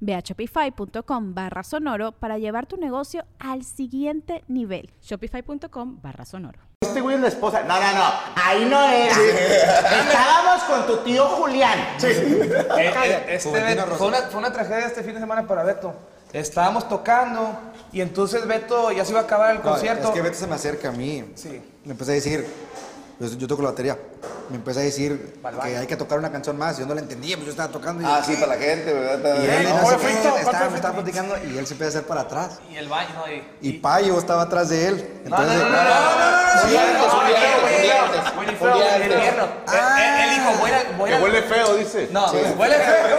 [0.00, 4.90] Ve a shopify.com barra sonoro para llevar tu negocio al siguiente nivel.
[5.02, 6.58] Shopify.com barra sonoro.
[6.80, 7.62] Este güey es la esposa.
[7.64, 8.12] No, no, no.
[8.36, 9.14] Ahí no era.
[10.00, 11.78] Estábamos con tu tío Julián.
[12.02, 15.92] Eh, eh, este, fue, una, fue una tragedia este fin de semana para Beto.
[16.32, 17.58] Estábamos tocando
[17.92, 20.08] y entonces Beto ya se iba a acabar el No, concierto.
[20.08, 21.24] es que Beto se me acerca a mí.
[21.34, 21.60] Sí.
[21.84, 22.46] Me empecé a decir,
[23.18, 23.98] pues, yo toco la batería.
[24.50, 26.78] Me empecé a decir que hay que tocar una canción más.
[26.78, 28.02] Yo no la entendía, pues yo estaba tocando.
[28.02, 29.42] Y, Ah, sí, para la gente, ¿verdad?
[29.42, 32.22] y él, ¿Cuál no fue estaba, estaba platicando y él se empieza a hacer para
[32.22, 32.58] atrás.
[32.70, 33.32] Y el baño, ¿no?
[33.32, 35.20] Y, Y Payo estaba atrás de él.
[35.24, 35.62] Entonces,
[41.06, 42.08] Que a huele feo, dice.
[42.10, 43.16] no, huele feo.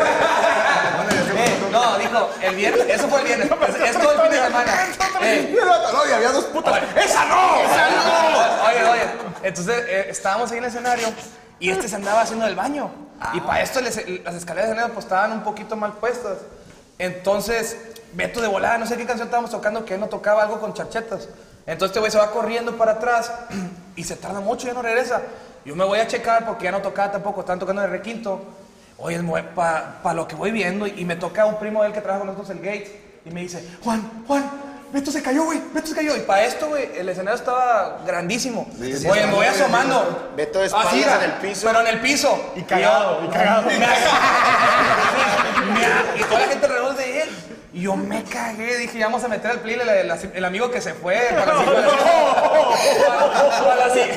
[1.40, 3.50] Eh, no, dijo, el viernes, eso fue el viernes.
[3.70, 4.72] Es, es todo el fin de semana.
[5.22, 5.56] Eh,
[5.94, 6.81] No, y había dos putas.
[6.96, 7.62] ¡Esa no!
[7.62, 8.68] ¡Esa no!
[8.68, 9.02] Oye, oye.
[9.44, 11.08] Entonces eh, estábamos ahí en el escenario
[11.59, 12.90] y este se andaba haciendo el baño.
[13.34, 16.38] Y para esto les- las escaleras de escenario pues estaban un poquito mal puestas.
[16.98, 17.78] Entonces,
[18.14, 20.74] Beto de volada, no sé qué canción estábamos tocando, que él no tocaba algo con
[20.74, 21.28] charchetas.
[21.68, 23.31] Entonces este güey se va corriendo para atrás
[23.96, 25.22] y se tarda mucho y ya no regresa.
[25.66, 28.42] Yo me voy a checar porque ya no tocaba tampoco, estaban tocando en el requinto.
[29.02, 29.17] Oye,
[29.55, 32.19] para lo que voy viendo y, y me toca un primo de él que trabaja
[32.25, 32.91] con nosotros, el Gates,
[33.25, 34.44] y me dice, Juan, Juan,
[34.91, 36.16] Beto se cayó, güey, Beto se cayó.
[36.18, 38.68] Y para esto, güey, el escenario estaba grandísimo.
[38.79, 40.31] Oye, me voy asomando.
[40.35, 41.68] Beto espaldas Así, en el piso.
[41.68, 42.51] Pero en el piso.
[42.56, 43.69] Y cagado, y cagado.
[46.18, 47.29] y toda la gente alrededor de él.
[47.72, 50.72] Y yo me cagué, dije, ya vamos a meter al play el, el- el amigo
[50.72, 51.88] que se fue para la, para-
[53.63, 54.09] para la si-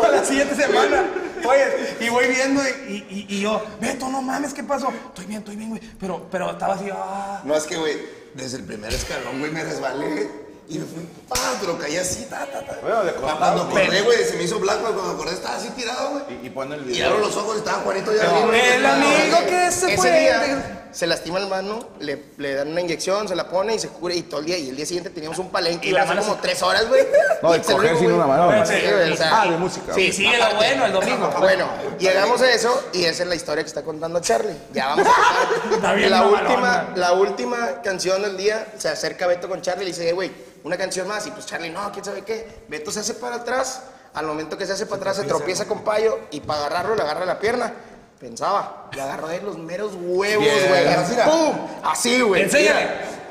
[0.00, 1.02] para la siguiente semana.
[1.46, 4.88] Oye, y voy viendo y, y- y yo, Beto, no mames, ¿qué pasó?
[5.08, 5.80] Estoy bien, estoy bien, güey.
[5.98, 7.40] Pero, pero estaba así, ah.
[7.44, 7.96] No, es que, güey,
[8.34, 10.30] desde el primer escalón, güey, me resbalé.
[10.68, 12.78] Y me fui, pa, pero caí así, ta, ta, ta.
[12.80, 13.12] Bueno, de.
[13.14, 14.82] Cuando acordé, güey, se me hizo blanco.
[14.92, 16.22] Cuando acordé, estaba así tirado, güey.
[16.42, 17.08] Y, y pone el Y video.
[17.08, 18.56] abro los ojos y estaba Juanito ya arriba.
[18.76, 20.20] el amigo que se Ese fue.
[20.20, 23.88] día se lastima el mano, le, le dan una inyección, se la pone y se
[23.88, 24.58] cura y todo el día.
[24.58, 26.62] Y el día siguiente teníamos un palenque Y y la la mano como se- tres
[26.62, 27.06] horas, güey.
[27.42, 28.66] No, Y de coger único, sin una mano.
[28.66, 29.94] Sí, güey, o sea, Ah, de música.
[29.94, 31.30] Sí, sí, lo bueno, el domingo.
[31.40, 31.66] Bueno,
[31.98, 34.56] llegamos a eso y esa es la historia que está contando Charlie.
[34.72, 39.48] Ya vamos a Está bien la, última, la última canción del día, se acerca Beto
[39.48, 40.30] con Charlie y le dice, "Eh, güey,
[40.64, 41.26] una canción más.
[41.26, 42.64] Y pues Charlie, no, quién sabe qué.
[42.68, 43.82] Beto se hace para atrás.
[44.12, 47.02] Al momento que se hace para atrás, se tropieza con Payo y para agarrarlo le
[47.02, 47.72] agarra la pierna.
[48.20, 50.68] Pensaba, le agarró de los meros huevos, Bien.
[50.68, 50.88] güey.
[50.88, 51.56] Así, ¡Pum!
[51.82, 52.42] Así, güey.
[52.42, 52.86] Enséñale.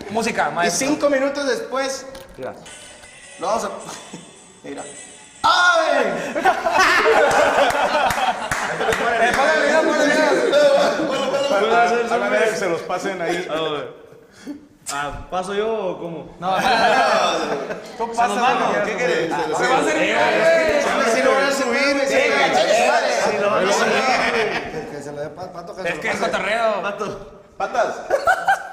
[0.09, 2.07] Música, Y cinco minutos después,
[3.39, 3.69] lo vamos a.
[4.63, 4.83] Mira.
[5.43, 6.05] ¡Ay!
[12.31, 13.47] Eh, que se los pasen ahí.
[14.91, 16.35] Ah, ¿Paso yo o cómo?
[16.39, 16.55] No,
[17.97, 18.71] tú pasa, mano.
[18.83, 19.31] ¿Qué quieres?
[19.55, 24.68] Se va a hacer Si lo van a subir, Sí, lo van a subir.
[25.27, 26.81] Pato que Es que es cotorreo.
[27.57, 27.95] Patas.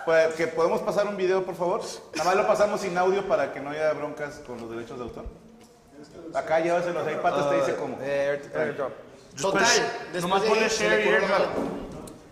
[0.04, 1.80] Pues, que podemos pasar un video, por favor.
[2.14, 5.04] Nada más lo pasamos sin audio para que no haya broncas con los derechos de
[5.04, 5.24] autor.
[6.34, 7.98] Acá llévaselos ahí, Patas te dice cómo.
[9.40, 9.64] Total.
[10.20, 11.56] Nomás después de ponle ahí, se share le y curó la airdrop.
[11.56, 11.70] mano.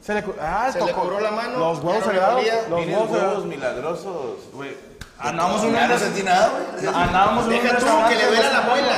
[0.01, 1.59] Se le, cu- ah, Se le cobró la mano.
[1.59, 2.43] Los huevos ya no sagrados.
[2.45, 2.69] le dolía.
[2.69, 3.19] Los Tienes huevos huevos.
[3.21, 4.39] sagrados milagrosos.
[4.53, 4.77] Güey,
[5.19, 6.95] andamos un Ya no sentí nada, güey.
[6.95, 8.97] Andábamos en un Deja tú que le duela la muela.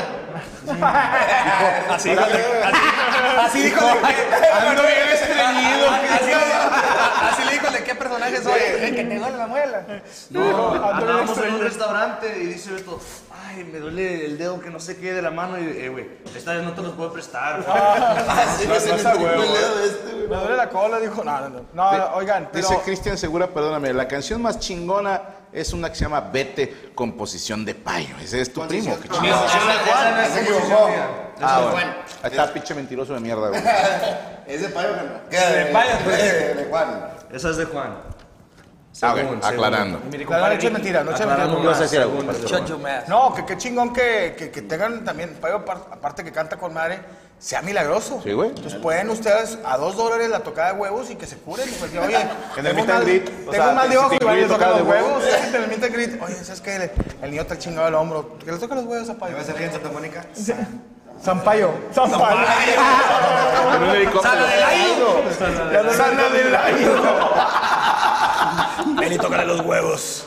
[1.91, 2.23] Así dijo,
[3.41, 4.47] así dijo de qué.
[4.53, 5.91] Ando bien estreñido.
[7.23, 8.61] Así, le dijo de qué personaje soy.
[8.81, 9.87] El que te duele la muela.
[10.31, 13.01] No, andábamos en un restaurante y dice Beto,
[13.47, 15.59] ay, me duele el dedo que no sé qué de la mano.
[15.59, 17.65] Y, eh, güey, esta vez no te los puedo prestar.
[18.29, 20.29] Así me se me el dedo de este, güey.
[20.29, 21.25] Me duele la cola, dijo.
[21.25, 21.65] No, no, no.
[21.73, 22.69] No, oigan, pero.
[22.69, 27.65] Dice Cristian Segura, perdóname, la canción más chingona es una que se llama Vete, composición
[27.65, 28.15] de Payo.
[28.23, 28.97] Ese es tu primo.
[29.01, 29.41] qué chingón.
[30.33, 30.89] Se equivocó.
[31.41, 31.71] Ah, Juan.
[31.73, 31.93] bueno.
[32.23, 33.63] Ahí está, pinche mentiroso de mierda, güey.
[34.47, 35.03] Es de Payo, ¿no?
[35.31, 36.19] De Payo, pues.
[36.23, 37.09] De de Juan.
[37.33, 37.97] Esa es de Juan.
[39.03, 40.01] Ah, aclarando.
[40.31, 43.05] La noche es mentira, es mentira.
[43.09, 46.73] No, que qué chingón que, que, que tengan también, Payo, apar- aparte que canta con
[46.73, 47.01] madre,
[47.39, 48.21] sea milagroso.
[48.25, 48.49] Sí, güey.
[48.51, 51.69] Entonces pueden ustedes a dos dólares la tocada de huevos y que se curen.
[51.79, 53.99] Pues, que, oye, En el tengo meet and mal- greet, o Tengo sea, mal de
[53.99, 55.23] ojo te y van tocan tocada los huevos.
[55.25, 56.23] sí, greet.
[56.23, 56.77] Oye, ¿sabes qué?
[56.77, 56.91] El,
[57.23, 58.39] el niño está chingado el hombro.
[58.39, 59.37] Que le toca los huevos a Payo.
[59.37, 60.25] ¿Va a salir en Santa Mónica?
[61.23, 61.71] Zampayo.
[61.95, 62.37] Zampayo.
[63.77, 64.45] En un helicóptero.
[65.97, 66.57] Sana del
[68.99, 70.25] Ven y tócale los huevos.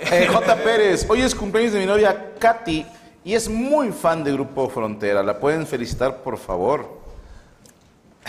[0.00, 0.56] Eh, J.
[0.56, 2.86] Pérez, hoy es cumpleaños de mi novia Katy
[3.26, 5.20] y es muy fan de Grupo Frontera.
[5.22, 7.00] ¿La pueden felicitar, por favor?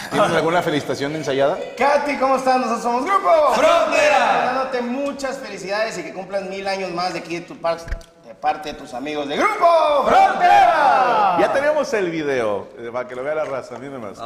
[0.10, 1.56] ¿Tienen alguna felicitación ensayada?
[1.78, 2.56] Katy, ¿cómo estás?
[2.58, 4.46] Nosotros somos Grupo Frontera.
[4.54, 7.78] Dándote muchas felicidades y que cumplas mil años más de aquí de tu par-
[8.26, 11.38] de parte de tus amigos de Grupo Frontera.
[11.42, 14.18] Ya tenemos el video, eh, para que lo vea la raza, miren más.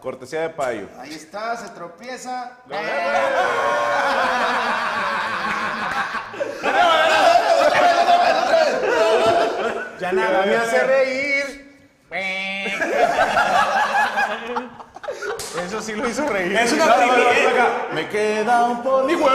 [0.00, 0.86] Cortesía de Payo.
[1.00, 2.52] Ahí está, se tropieza.
[10.10, 11.70] Ya nada me hace reír.
[15.66, 16.56] Eso sí lo hizo reír.
[16.56, 17.42] Es una No, no, no, primera.
[17.42, 17.68] no, acá.
[17.92, 19.28] Me queda un pony huevo.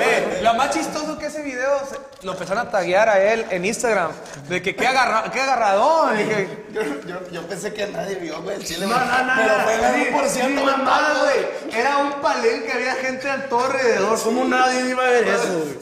[0.00, 1.96] Eh, lo más chistoso que ese video se-
[2.26, 4.10] lo empezaron a taguear a él en Instagram.
[4.48, 6.18] De que qué, agarra, qué agarradón.
[6.20, 8.86] y que- Yo, yo, yo pensé que nadie vio, güey, el chile.
[8.86, 9.32] No, no, no.
[9.36, 11.46] Pero fue el Sí, 1% sí, más mamada, malo, güey.
[11.80, 14.20] Era un palenque, había gente al todo alrededor.
[14.22, 15.78] ¿Cómo nadie iba a ver eso, güey?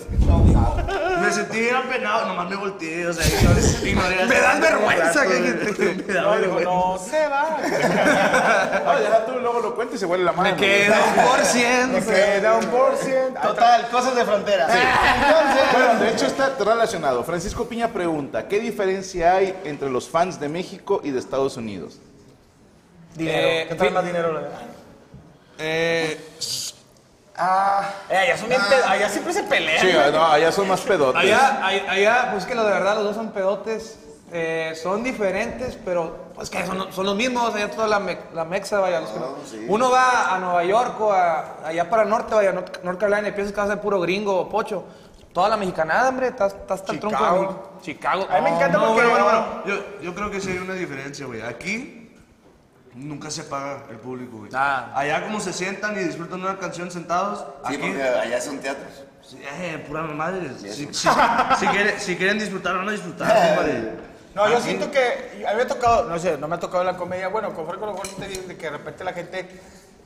[1.25, 3.61] Me sentí bien apenado, nomás me volteé, o sea, ignoré.
[3.91, 5.23] ignoré Me das vergüenza.
[5.23, 6.71] que que- Me da No, vergüenza.
[6.71, 7.59] no se va.
[8.85, 10.50] No, ya tú luego lo cuentas y se huele la mano.
[10.50, 12.06] Me queda un por Me ciento.
[12.11, 13.41] queda un por ciento.
[13.41, 14.65] Total, cosas de frontera.
[14.67, 17.25] Entonces, Bueno, de hecho está relacionado.
[17.25, 21.99] Francisco Piña pregunta, ¿qué diferencia hay entre los fans de México y de Estados Unidos?
[23.17, 23.38] Dinero.
[23.49, 24.41] Eh, ¿Qué tal más dinero?
[25.59, 26.19] Eh,
[27.36, 29.81] ah, Eh, allá, son bien pe- allá siempre se pelean.
[29.81, 31.20] Sí, no, allá son más pedotes.
[31.20, 33.98] allá, allá, allá, pues que lo de verdad, los dos son pedotes.
[34.36, 37.54] eh, son diferentes, pero pues que son, son los mismos.
[37.54, 39.00] Allá toda la, me- la mexa, vaya.
[39.00, 42.82] los que- Uno va a Nueva York o a, allá para el norte, vaya, North,
[42.82, 44.84] North Carolina, y piensas que vas a ser puro gringo o pocho.
[45.32, 46.56] Toda la mexicanada, hombre, estás,
[46.88, 47.48] el tronco de.
[47.82, 48.26] Chicago.
[48.30, 49.06] A mí me encanta No, porque...
[49.06, 49.62] bueno, bueno, bueno.
[49.66, 51.42] Yo, yo creo que sí hay una diferencia, güey.
[51.42, 52.03] Aquí
[52.94, 54.50] nunca se paga el público, güey.
[54.55, 54.93] Ah.
[54.94, 57.76] Allá como se sientan y disfrutan una canción sentados, sí, aquí...
[57.79, 59.05] porque allá son teatros.
[59.23, 60.50] Sí, eh, pura madre.
[60.58, 63.93] Si, si- si quieren, si quieren disfrutar, van a disfrutar, compadre.
[64.35, 66.82] No, yo siento que a mí me ha tocado, no sé, no me ha tocado
[66.82, 69.38] la comedia, bueno, con Franco Logor te digo de que de repente la gente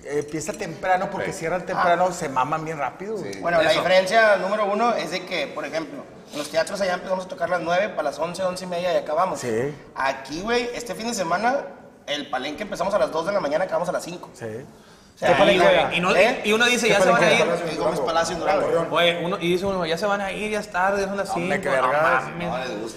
[0.05, 3.17] eh, empieza temprano porque cierran temprano, se maman bien rápido.
[3.17, 3.41] güey.
[3.41, 7.25] Bueno, la diferencia número uno es de que, por ejemplo, en los teatros allá empezamos
[7.25, 9.41] a tocar las 9, para las 11, 11 y media y acabamos.
[9.41, 9.75] Sí.
[9.95, 11.65] Aquí, güey, este fin de semana,
[12.09, 14.31] el palenque empezamos a las 2 de la mañana, acabamos a las 5.
[14.35, 14.45] Sí.
[14.45, 16.43] O sea, Sí, ahí, güey, y, no- ¿eh?
[16.45, 17.45] y uno dice, ya se van a ir.
[17.77, 18.87] Gómez Palacio en Durango.
[18.93, 21.27] Oye, uno, y dice uno, ya se van a ir, ya es tarde, son las
[21.29, 21.41] 5.
[21.41, 22.25] Hombre, qué vergas.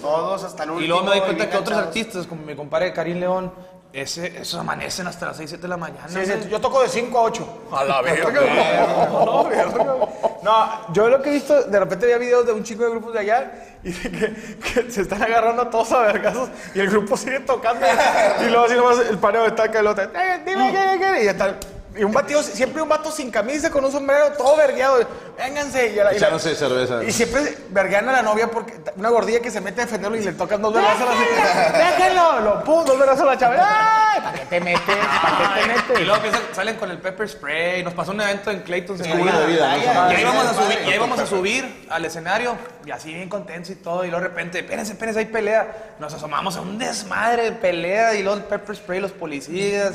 [0.00, 0.84] Todos hasta el último.
[0.84, 3.52] Y luego me doy cuenta que otros artistas, como mi compadre Karim León,
[3.92, 6.08] ese, esos amanecen hasta las 6, 7 de la mañana.
[6.08, 7.62] Sí, sí, yo toco de 5 a 8.
[7.72, 8.30] A la verga.
[10.42, 13.12] No, yo lo que he visto, de repente había videos de un chico de grupos
[13.12, 13.52] de allá
[13.84, 17.40] y de que, que se están agarrando a todos a vergazos y el grupo sigue
[17.40, 17.86] tocando.
[18.40, 20.04] Y luego así nomás el paneo está acá el otro.
[20.04, 21.54] "Eh, dime qué, qué", Y ya está.
[21.94, 25.00] Y un batido, siempre un vato sin camisa, con un sombrero, todo vergueado.
[25.36, 25.88] Vénganse.
[25.88, 27.04] Y, la- y la- Echándose cerveza.
[27.04, 30.20] y siempre verguean a la novia porque una gordilla que se mete a defenderlo y
[30.22, 33.56] le tocan dos vergazos a la Déjenlo, lo pum, dos vergazos a la chava.
[33.58, 34.20] ¡Ay!
[34.22, 34.80] ¿Para qué te metes?
[35.22, 36.00] ¿Para qué te metes?
[36.00, 37.82] Y luego empiezan- salen con el pepper spray.
[37.82, 39.00] Nos pasó un evento en Clayton.
[39.00, 40.12] Es como una bebida, ¿no?
[40.12, 43.28] Y ahí vamos a subir, y ahí vamos a subir al escenario y así bien
[43.28, 44.04] contentos y todo.
[44.04, 45.94] Y luego de repente, espérense, espérense, hay pelea.
[45.98, 49.92] Nos asomamos a un desmadre de pelea y luego el pepper spray, los policías.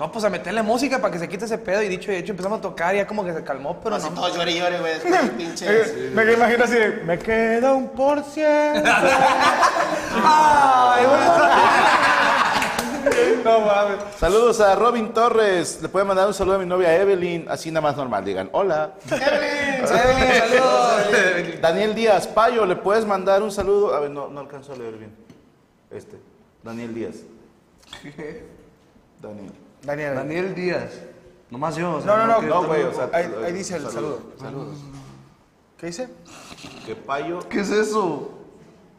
[0.00, 1.82] No, pues a meterle música para que se quite ese pedo.
[1.82, 4.08] Y dicho y hecho empezamos a tocar y ya como que se calmó, pero Así
[4.08, 4.14] no.
[4.14, 4.94] todos llore y llore, güey.
[4.94, 6.10] después pinche.
[6.14, 8.82] Me imagino así, me queda un por ciento.
[10.24, 11.04] Ay,
[13.44, 13.96] No mames.
[14.18, 15.80] Saludos a Robin Torres.
[15.82, 18.24] Le pueden mandar un saludo a mi novia Evelyn, así nada más normal.
[18.24, 18.94] Digan, hola.
[19.10, 21.60] Evelyn, saludos.
[21.60, 23.94] Daniel Díaz, Payo, ¿le puedes mandar un saludo?
[23.94, 25.14] A ver, no, no alcanzo a leer bien.
[25.90, 26.18] Este,
[26.62, 27.16] Daniel Díaz.
[29.20, 29.52] Daniel.
[29.82, 30.14] Daniel.
[30.14, 30.90] Daniel Díaz.
[31.50, 31.96] Nomás yo.
[31.96, 32.48] o sea, No, no, no.
[32.48, 34.20] No, güey, o sea, Ahí, ahí dice el saludo.
[34.38, 34.78] Saludos.
[35.78, 36.08] ¿Qué dice?
[36.86, 37.40] Que Payo.
[37.48, 38.30] ¿Qué es eso?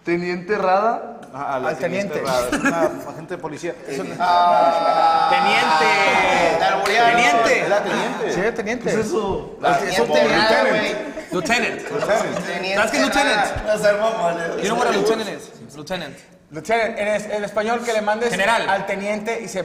[0.04, 1.20] ¿Teniente Rada?
[1.34, 2.20] Ah, la Al teniente.
[2.22, 3.76] Rada, Es una agente de policía.
[3.88, 6.58] Es una- Teniente.
[6.58, 7.12] Te alburearon.
[7.16, 7.60] Teniente.
[7.60, 8.32] Era teniente.
[8.34, 8.84] Sí, teniente.
[8.86, 9.58] ¿Qué es eso?
[9.62, 10.96] Teniente nada, güey.
[11.32, 11.82] Lieutenant.
[11.82, 13.66] Teniente ¿Sabes qué es lieutenant?
[13.66, 14.58] nada.
[14.58, 15.76] You know what a lieutenant is?
[15.76, 16.18] Lieutenant.
[16.52, 18.70] Lieutenant, en, es- en español que le mandes General.
[18.70, 19.64] al teniente y se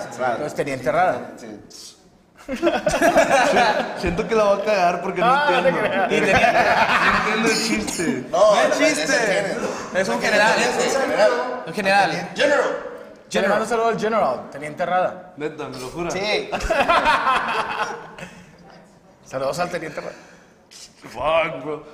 [0.00, 0.22] sí, sí.
[0.22, 1.30] Entonces, teniente Terrada.
[3.98, 5.98] Siento que la voy a cagar porque no, No, no te entiendo.
[6.06, 8.24] No entiendo el chiste.
[8.30, 9.06] No, No es chiste.
[9.06, 9.56] tienes.
[9.94, 10.54] Es un general.
[11.66, 12.30] Un general.
[12.34, 12.60] General.
[13.32, 15.32] Le mando un saludo al General, teniente Rada.
[15.36, 16.10] Neta, me lo juro.
[16.10, 16.48] Sí.
[19.24, 20.12] Saludos al teniente Rada.
[21.12, 21.84] Fuck, bro.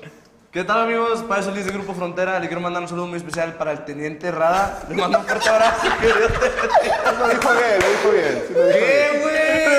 [0.52, 1.22] ¿Qué tal amigos?
[1.22, 4.30] Para eso de Grupo Frontera, le quiero mandar un saludo muy especial para el Teniente
[4.30, 4.82] Rada.
[4.86, 5.86] Le mando un fuerte abrazo.
[5.98, 7.12] Que Dios te bendiga.
[7.18, 8.44] Lo dijo bien, lo dijo bien.
[8.46, 8.84] sí lo dijo bien.
[8.84, 9.72] ¡Qué güey!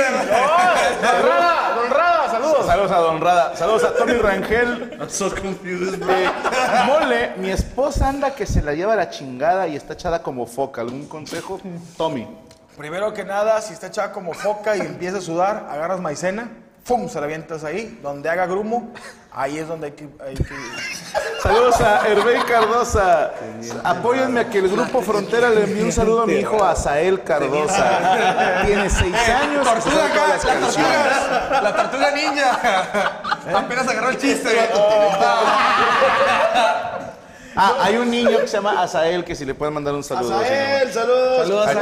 [1.04, 2.66] Don Rada, Don Rada, saludos.
[2.66, 3.56] Saludos a Don Rada.
[3.56, 4.98] Saludos a Tony Rangel.
[5.00, 6.12] I'm so confused, bro.
[6.12, 6.32] Eh,
[6.88, 10.48] mole, mi esposa anda que se la lleva a la chingada y está echada como
[10.48, 10.82] foca.
[10.82, 11.62] ¿Algún consejo?
[11.98, 12.28] Tommy.
[12.76, 16.50] Primero que nada, si está echada como foca y empieza a sudar, agarras maicena,
[16.84, 17.08] ¡fum!
[17.10, 18.00] Se la avientas ahí.
[18.02, 18.92] Donde haga grumo,
[19.32, 20.08] ahí es donde hay que...
[20.26, 20.44] hay que-
[21.44, 23.32] Saludos a Hervé Cardosa.
[23.84, 28.62] Apóyenme a que el grupo Frontera le envíe un saludo a mi hijo Asael Cardosa.
[28.66, 29.68] Tiene seis años.
[29.68, 30.94] y se Tortuga acá, las la canciones.
[30.94, 31.62] tortuga.
[31.62, 33.60] La tortuga ninja.
[33.60, 34.50] Apenas agarró el chiste.
[37.56, 40.36] Ah, hay un niño que se llama Asael que si le pueden mandar un saludo.
[40.40, 41.38] Azael, saludos.
[41.48, 41.76] Saludos Ahí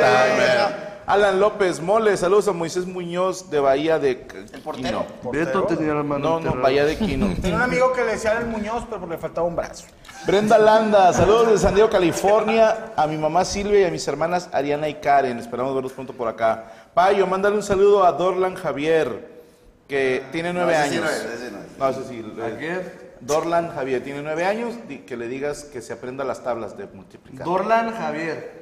[1.11, 4.11] Alan López Mole, saludos a Moisés Muñoz de Bahía de
[4.53, 5.05] El portero.
[5.29, 6.61] Beto tenía la mano No, no, enterrada.
[6.61, 7.27] Bahía de Quino.
[7.41, 9.87] Tenía un amigo que le decía el Muñoz, pero le faltaba un brazo.
[10.25, 14.47] Brenda Landa, saludos de San Diego, California, a mi mamá Silvia y a mis hermanas
[14.53, 15.37] Ariana y Karen.
[15.37, 16.71] Esperamos verlos pronto por acá.
[16.93, 19.41] Payo, mándale un saludo a Dorlan Javier,
[19.89, 21.03] que tiene nueve ese sí años.
[21.03, 21.77] no es, ese no es.
[21.77, 22.25] No, ese sí.
[22.41, 22.81] ¿A qué?
[23.19, 26.87] Dorlan Javier tiene nueve años, di- que le digas que se aprenda las tablas de
[26.87, 27.45] multiplicar.
[27.45, 28.61] Dorlan Javier.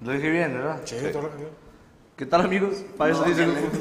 [0.00, 0.80] Lo dije bien, ¿verdad?
[0.84, 1.63] Sí, todo lo que
[2.16, 2.76] ¿Qué tal amigos?
[2.96, 3.76] Para eso dice Grupo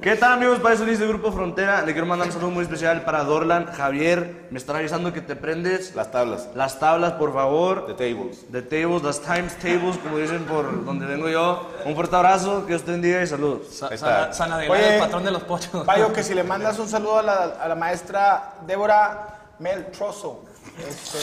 [0.00, 0.60] ¿Qué tal amigos?
[0.60, 1.82] Para eso dice Grupo Frontera.
[1.82, 4.46] Le quiero mandar un saludo muy especial para Dorlan Javier.
[4.52, 7.88] Me están avisando que te prendes Las tablas las tablas, por favor.
[7.88, 8.46] de tables.
[8.52, 11.68] The tables, las times tables, como dicen por donde vengo yo.
[11.84, 13.82] Un fuerte abrazo, que Dios te bendiga y saludos.
[13.82, 14.26] Ahí está.
[14.26, 15.84] San, San Adrián, Oye, el patrón de los pochos.
[15.84, 20.44] Payo, que si le mandas un saludo a la, a la maestra Débora Mel Trozo.
[20.78, 21.18] Este,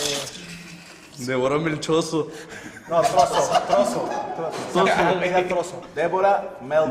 [1.26, 2.28] Devoró Melchoso.
[2.90, 4.10] No, trozo, trozo,
[4.74, 4.92] trozo.
[4.92, 5.82] Apellida trozo.
[5.96, 6.44] Débora.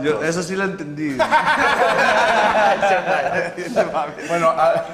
[0.03, 1.17] Yo, eso sí la entendí.
[4.29, 4.85] Bueno, a-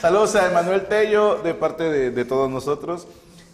[0.00, 3.06] saludos a Emanuel Tello de parte de, de todos nosotros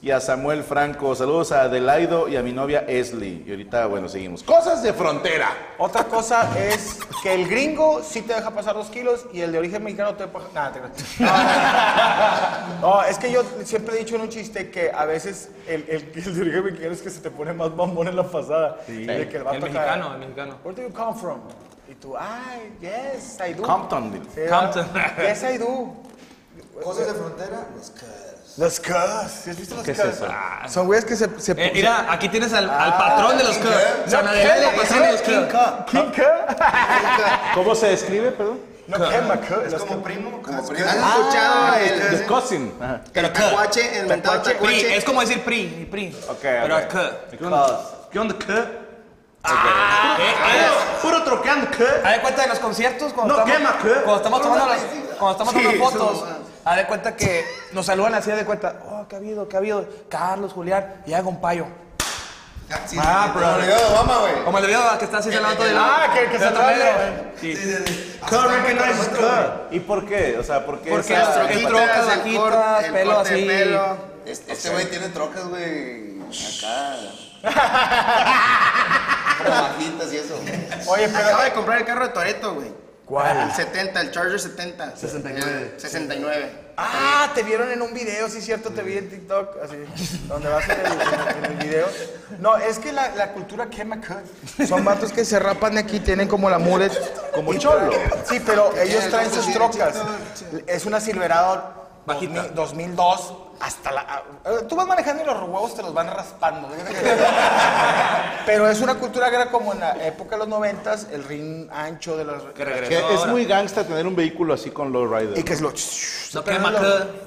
[0.07, 1.17] y a Samuel Franco.
[1.17, 3.43] Saludos a Adelaido y a mi novia Esli.
[3.45, 4.45] Y ahorita, bueno, seguimos.
[4.45, 5.49] Cosas de frontera.
[5.79, 9.59] Otra cosa es que el gringo sí te deja pasar dos kilos y el de
[9.59, 10.39] origen mexicano te deja...
[10.55, 10.81] Nada, te.
[12.81, 16.13] No, es que yo siempre he dicho en un chiste que a veces el, el-
[16.15, 18.77] el de origen mexicano es que se te pone más bombón en la pasada.
[18.87, 20.59] De que el, vato El mexicano, el mexicano.
[20.63, 21.41] Where do you come from?
[21.89, 23.65] Y tú, ay, yes, I do.
[23.65, 24.25] Comptonville.
[24.33, 24.87] Sí, Compton.
[25.19, 25.95] Yes, I do.
[26.81, 28.26] Cosas de frontera, los cars.
[28.57, 28.95] Los cuz.
[29.45, 30.09] ¿Sí has visto los ¿Qué es cuz?
[30.09, 30.27] eso?
[30.31, 31.29] Ah, Son güeyes que se...
[31.39, 33.75] se Eh, mira, aquí tienes al, al patrón de los Cubs.
[34.11, 35.91] San Adrián, el patrón de los Cubs.
[35.91, 36.23] ¿King Cu?
[37.55, 38.61] ¿Cómo se describe, perdón?
[38.87, 38.97] No.
[39.05, 40.87] Es como primo, como primo.
[40.89, 42.73] ¿Has escuchado Ah, el, the cousin.
[42.81, 43.01] Ajá.
[43.15, 44.97] el tacuache, el mentado Pri, tacuache?
[44.97, 46.17] es como decir PRI, y PRI.
[46.29, 46.83] Ok, Pero ok.
[46.83, 47.73] es Cubs.
[48.13, 48.35] ¿Qué onda?
[48.39, 48.53] ¿Qué?
[48.53, 50.69] Eh, eh,
[51.03, 51.85] Puro troqueando, ¿qué?
[52.05, 54.01] Haz de cuenta en los conciertos cuando No, estamos, quema, ¿qué?
[54.03, 54.79] cuando estamos tomando las,
[55.19, 56.25] cuando estamos tomando fotos.
[56.67, 59.49] Haz de cuenta que nos saludan así haz de cuenta, oh, ¿qué ha habido?
[59.49, 59.89] ¿Qué ha habido?
[60.09, 61.67] Carlos, Julián, y hago un payo.
[62.87, 63.45] Sí, Ah, bro.
[63.47, 64.45] Como el video de Obama, güey.
[64.45, 67.55] Como el video que está así saludando de Ah, que, que se de- Sí.
[67.57, 68.19] Sí.
[69.71, 70.37] ¿Y por qué?
[70.39, 73.45] O sea, ¿por qué Porque Troquitas, trocas, el el pelo así.
[73.45, 73.97] pelo.
[74.27, 76.17] Este este güey tiene trocas, güey.
[76.21, 76.97] Acá.
[79.39, 80.35] Como bajitas y eso.
[80.89, 82.86] Oye, pero- Acaba de comprar el carro de Toreto, güey.
[83.07, 83.37] ¿Cuál?
[83.49, 84.97] El 70, el Charger 70.
[84.97, 85.71] 69.
[85.75, 86.51] El 69.
[86.77, 89.77] Ah, te vieron en un video, sí, cierto, te vi en TikTok, así,
[90.29, 91.87] donde vas en el, en el- video.
[92.39, 94.67] No, es que la, la cultura quema cut.
[94.69, 96.93] Son vatos que se rapan aquí, tienen como la mulet.
[97.33, 97.93] Como cholo.
[98.29, 99.95] Sí, pero ellos el traen sus trocas.
[100.67, 101.76] Es una Silverado
[102.07, 102.43] Bajita.
[102.55, 104.01] 2000 2002 hasta la...
[104.09, 104.23] ah,
[104.69, 106.69] Tú vas manejando y los huevos te los van raspando.
[108.47, 111.69] Pero es una cultura que era como en la época de los noventas, el ring
[111.73, 112.43] ancho de los...
[112.55, 115.39] Que regresó Que es muy gangsta tener un vehículo así con lowrider.
[115.39, 115.73] Y que es lo...
[116.35, 116.71] No quema.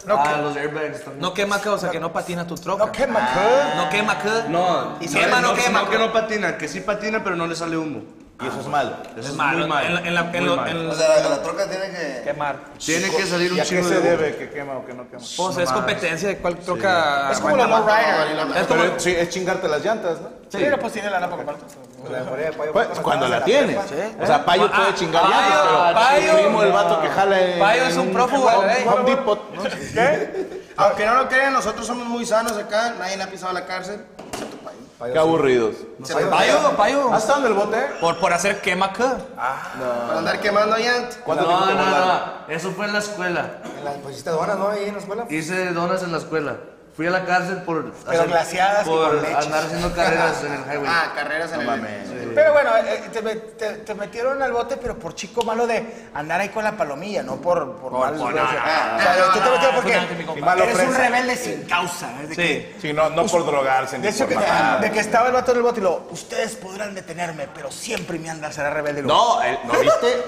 [0.05, 1.19] No, Ah, que- los airbags también.
[1.21, 2.85] No quema cut, o sea que no patina tu troca.
[2.85, 3.75] no quema cut.
[3.75, 4.45] No quema cut.
[4.49, 5.81] No, quema, no quema.
[5.83, 8.01] No, que no patina, que sí patina, pero no le sale humo.
[8.41, 8.91] Y eso es malo.
[9.17, 9.59] Eso Es malo.
[9.59, 9.87] muy malo.
[9.87, 10.71] En la- en la- en Muy lo- malo.
[10.81, 12.21] en O sea, la, la troca tiene que.
[12.23, 12.55] Quemar.
[12.77, 14.09] Tiene que salir ¿Y un a qué chingo se de humo.
[14.09, 15.21] debe que quema o que no quema?
[15.37, 17.31] Pues es competencia de cuál troca.
[17.31, 17.67] Es como más.
[17.69, 18.57] lowrider.
[18.57, 18.81] Es como.
[18.83, 20.27] Pero sí, es chingarte las llantas, ¿no?
[20.49, 21.65] Sí, pero pues tiene lana para comprarte.
[22.71, 23.77] Pues, cuando la tienes.
[24.21, 26.31] O sea, Payo Ah, puede chingar Payo, llantas, pero Payo.
[26.37, 28.49] el primo el vato que jala en, Payo es un prófugo,
[29.05, 29.63] Depot, ¿no?
[30.77, 32.93] Aunque no lo crean, nosotros somos muy sanos acá.
[32.97, 34.01] Nadie ha pisado la cárcel.
[35.01, 35.75] Qué aburridos.
[36.29, 37.13] Payo, payo.
[37.13, 37.77] ¿Has estado en el bote?
[38.01, 39.17] Por, por hacer quema acá.
[39.33, 41.01] Para andar quemando allá.
[41.01, 42.21] No, ¿Cuánto no, no?
[42.49, 43.61] Eso fue en la escuela.
[43.77, 44.67] En la, pues hiciste donas, ¿no?
[44.67, 45.25] Ahí en la escuela.
[45.29, 46.57] Hice donas en la escuela.
[46.99, 49.33] Fui a la cárcel por, Pero glaseadas y por con leche.
[49.37, 50.85] andar haciendo carreras en el highway.
[50.85, 51.67] Ah, carreras en No el...
[51.79, 52.09] mames.
[52.35, 56.09] Pero bueno, eh, te, me- te- te metieron al bote, pero por chico malo de
[56.13, 58.49] andar ahí con la palomilla, no por, por, mal- por- o sea, no, o no,
[58.51, 60.45] sea, no, tú te no, metieron no, porque compa.
[60.45, 62.09] Malo eres un rebelde sin causa.
[62.21, 62.27] ¿eh?
[62.27, 62.87] De que, Sí.
[62.89, 64.81] Sí, no, no por drogarse ni de, eso por que, matar.
[64.81, 68.19] de que estaba el vato en el bote y lo, ustedes podrán detenerme, pero siempre
[68.19, 68.99] mi anda será rebelde.
[68.99, 70.21] Y lo- No, el- ¿no viste?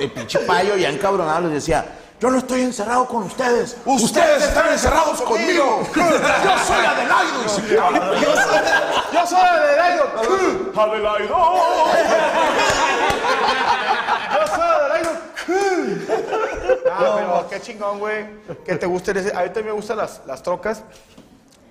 [0.00, 1.84] El pinche payo ya encabronado les decía,
[2.20, 3.76] yo no estoy encerrado con ustedes.
[3.84, 5.82] Ustedes están encerrados conmigo.
[5.94, 6.02] Yo
[6.66, 7.44] soy Adelaido.
[7.44, 8.14] Y se quedaba la-
[9.12, 10.04] Yo soy Adelaido.
[10.74, 11.36] Adelaido.
[14.32, 15.10] Yo soy Adelaido.
[16.90, 18.26] Ah, pero qué chingón, güey.
[18.64, 19.30] Que te gusten ese.
[19.36, 20.82] A mí también me gustan las, las trocas.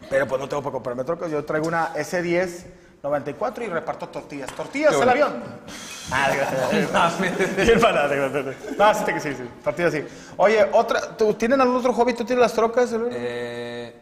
[0.10, 1.32] Pero pues no tengo para comprarme trocas.
[1.32, 2.66] Yo traigo una S10
[3.02, 4.52] 94 y reparto tortillas.
[4.54, 5.44] Tortillas al avión.
[6.12, 6.44] Ah, digo,
[7.58, 8.08] Bien para.
[8.08, 9.50] No, sí, que sí, sí.
[9.64, 10.06] Tortillas sí.
[10.38, 12.14] Oye, otra, ¿tú tienen algún otro hobby?
[12.14, 12.92] ¿Tú tienes las trocas?
[12.92, 13.14] Luis?
[13.18, 13.96] Eh,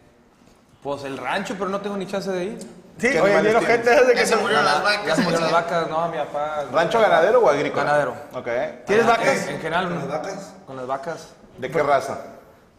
[0.82, 2.60] pues el rancho, pero no tengo ni chance de ir.
[2.60, 2.68] sí,
[2.98, 3.88] ¿qué oye, animales bien tienes?
[3.88, 5.16] ojete de que Ya se murieron las Ya vacas.
[5.16, 6.66] se murieron las vacas, no, mi papá.
[6.74, 7.84] ¿Rancho ganadero o agrícola?
[7.84, 8.16] Ganadero.
[8.34, 8.48] Ok.
[8.86, 9.48] ¿Tienes En- vacas?
[9.48, 10.54] En, general, ¿Con las vacas?
[10.68, 11.28] Con las vacas.
[11.58, 12.18] ¿De qué raza?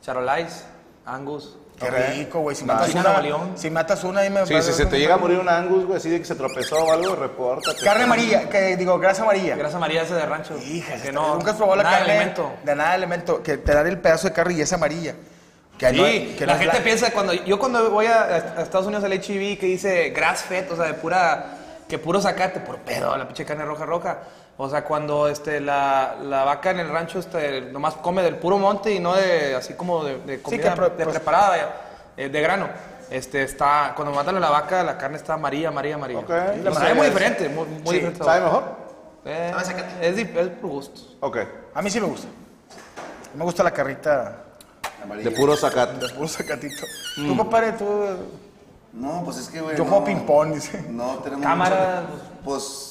[0.02, 0.64] Charolais,
[1.06, 1.56] Angus.
[1.78, 2.54] Qué rico, güey.
[2.56, 3.22] Si matas una,
[3.56, 5.96] si matas una y me Sí, si se te llega a morir un angus, güey,
[5.98, 7.84] así de que se tropezó o algo, repórtate.
[7.84, 9.56] Carne amarilla, que digo, grasa amarilla.
[9.56, 10.56] Grasa María ese de rancho.
[10.58, 11.34] Hija, que no.
[11.34, 12.52] nunca has probado la nada de carne alimento.
[12.64, 15.14] de nada de elemento, que te dan el pedazo de carne y es amarilla.
[15.78, 18.22] Que Sí, no hay- que la no gente blan- piensa cuando yo cuando voy a,
[18.22, 21.56] a Estados Unidos al HIV que dice grass fed, o sea, de pura
[21.88, 24.18] que puro sacate, por pedo, la pinche carne roja roja.
[24.56, 28.56] O sea, cuando este la, la vaca en el rancho este nomás come del puro
[28.58, 31.76] monte y no de así como de, de comida que pro- de pues- preparada ya,
[32.16, 32.68] eh, de grano.
[33.10, 36.20] Este está cuando matan a la vaca la carne está amarilla, amarilla, amarilla.
[36.20, 36.28] Ok.
[36.30, 38.24] La No sabe sé, muy es- diferente, muy, muy Sí, diferente.
[38.24, 38.64] ¿Sabe mejor?
[39.24, 39.52] Eh,
[40.02, 41.16] es, dif- es por gustos.
[41.20, 41.38] Ok.
[41.74, 42.28] A mí sí me gusta.
[43.34, 44.36] Me gusta la carrita
[45.22, 46.06] De puro zacate.
[46.06, 46.86] de puro sacatito.
[47.16, 47.84] Tú, compadre, tú...
[48.92, 49.76] No, pues es que, güey.
[49.76, 50.84] Yo no, juego ping-pong, dice.
[50.88, 51.44] No, tenemos.
[51.44, 52.90] Cámara, mucho- Pues.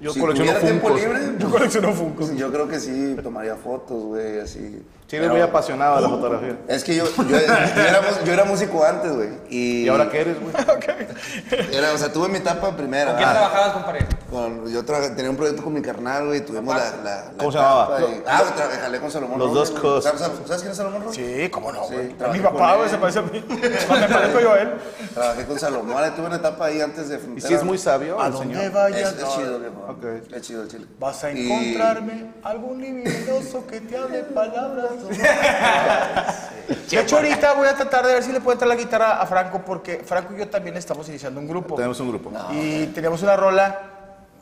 [0.00, 0.52] Yo si colecciono
[0.96, 2.36] libre, Yo pues, colecciono Funkos.
[2.36, 4.82] yo creo que sí tomaría fotos, güey, así.
[5.08, 6.58] Sí, eres muy apasionado de la fotografía.
[6.68, 9.30] Es que yo, yo, yo era, yo era músico antes, güey.
[9.48, 10.52] Y, ¿Y ahora qué eres, güey?
[11.72, 13.16] Era, o sea, tuve mi etapa primera.
[13.16, 14.06] ¿Quién ah, trabajabas, compadre?
[14.30, 16.44] con- yo traba- tenía un proyecto con mi carnal, güey.
[16.44, 18.00] Tuvimos la, la, la ¿Cómo se llamaba?
[18.00, 19.38] y- ah, güey, trabajé con Salomón.
[19.38, 19.82] Los Robles, dos güey.
[19.94, 20.04] cos.
[20.04, 21.16] ¿Sabes, sabes quién es Salomón Robles?
[21.16, 22.08] Sí, cómo no, güey.
[22.10, 23.44] trabajé Mi papá, con güey, se parece a mí.
[23.48, 24.72] Me parezco yo a él.
[25.14, 26.12] Trabajé con Salomón.
[26.16, 27.18] Tuve una etapa ahí antes de.
[27.36, 28.64] ¿Y si es muy sabio ¿A dónde señor?
[28.64, 29.14] Es, vayas?
[29.14, 29.56] es chido.
[29.88, 30.04] Ok.
[30.34, 30.86] Es chido el chile.
[30.98, 34.97] Vas a encontrarme algún libidinoso que te hable palabras.
[36.90, 39.26] De hecho, ahorita voy a tratar de ver si le puedo entrar la guitarra a
[39.26, 41.76] Franco, porque Franco y yo también estamos iniciando un grupo.
[41.76, 42.30] Tenemos un grupo.
[42.52, 43.78] Y tenemos una rola.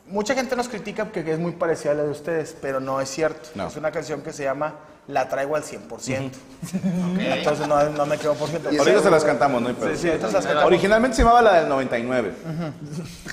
[0.07, 3.09] Mucha gente nos critica porque es muy parecida a la de ustedes, pero no es
[3.09, 3.49] cierto.
[3.55, 3.67] No.
[3.67, 4.75] Es una canción que se llama
[5.07, 6.31] La traigo al 100%.
[7.19, 8.69] Entonces no, no me quedo por ciento.
[8.69, 9.69] Ahorita se las cantamos, ¿no?
[9.69, 10.65] Sí, sí, se las cantamos.
[10.65, 12.33] Originalmente se llamaba la del 99.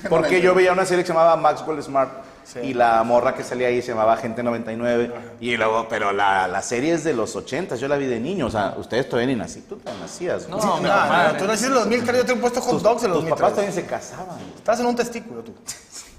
[0.09, 2.11] Porque yo veía una serie que se llamaba Maxwell Smart.
[2.45, 2.59] Sí.
[2.61, 5.13] Y la morra que salía ahí se llamaba Gente 99.
[5.41, 8.47] Y luego, pero la, la serie es de los 80, yo la vi de niño.
[8.47, 9.63] O sea, ustedes todavía ni nací.
[9.63, 10.49] Tú te nacías.
[10.49, 13.03] No, No, papá, no, tú naciste en los 2003, yo te he puesto hot dogs
[13.05, 13.57] en los Tus papás 2003.
[13.57, 14.37] también se casaban.
[14.57, 15.55] Estás en un testículo tú.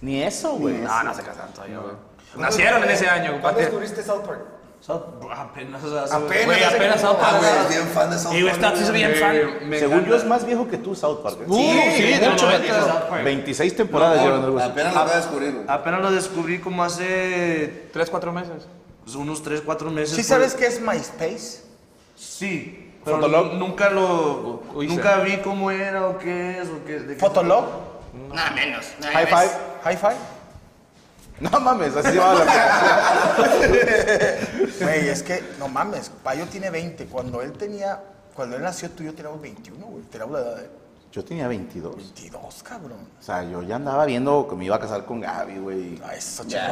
[0.01, 0.75] Ni eso, güey.
[0.79, 1.93] No, no se casan todavía, güey.
[2.37, 3.61] Nacieron en ese año, ¿Cuándo compadre.
[3.65, 4.41] descubriste South Park?
[4.89, 7.37] Apenas, o sea, Apenas, güey, apenas South Ah, Park.
[7.39, 9.35] güey, es bien fan de South Y güey, Park, está sí, soy bien fan.
[9.69, 10.09] Me Según encanta.
[10.09, 11.37] yo es más viejo que tú, South Park.
[11.47, 13.21] Uh, sí, de hecho, noventa.
[13.23, 14.69] 26 temporadas llevan algo así.
[14.69, 15.65] Apenas lo voy a descubrir, güey.
[15.67, 18.67] Apenas lo descubrí como hace Tres, cuatro meses.
[19.03, 20.11] pues, unos 3, 4 meses.
[20.15, 21.61] ¿Sí por- sabes qué es MySpace?
[22.15, 22.93] Sí.
[23.03, 23.53] Pero Fotolog.
[23.53, 24.63] nu- nunca lo.
[24.73, 26.99] Uy, nunca vi cómo era o qué es o qué.
[26.99, 27.65] de qué- ¿Fotolog?
[28.33, 28.85] Nada menos.
[28.99, 29.43] nada High más.
[29.83, 30.15] five.
[31.39, 33.75] No mames, así llamaba la
[34.81, 37.05] Güey, es que, no mames, Payo tiene 20.
[37.07, 37.99] Cuando él tenía,
[38.33, 40.03] cuando él nació, tú y yo teníamos 21, güey.
[40.03, 40.69] Teníamos la edad de
[41.11, 41.95] Yo tenía 22.
[41.95, 42.99] 22, cabrón.
[43.19, 46.01] O sea, yo ya andaba viendo que me iba a casar con Gaby, güey.
[46.05, 46.71] Ah, eso, chingón.